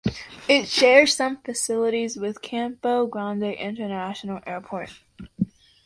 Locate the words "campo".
2.41-3.05